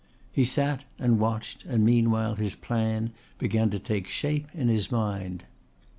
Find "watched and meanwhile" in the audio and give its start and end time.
1.19-2.33